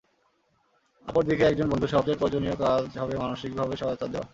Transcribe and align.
অপর 1.05 1.23
দিকে 1.29 1.43
একজন 1.45 1.67
বন্ধুর 1.69 1.93
সবচেয়ে 1.95 2.19
প্রয়োজনীয় 2.19 2.55
কাজটা 2.61 2.97
হবে 3.01 3.15
মানসিকভাবে 3.23 3.75
সহায়তা 3.77 4.07
দেওয়া। 4.07 4.27